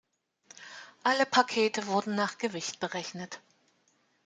Alle 1.03 1.27
Pakete 1.27 1.85
wurden 1.85 2.15
nach 2.15 2.39
Gewicht 2.39 2.79
berechnet. 2.79 3.39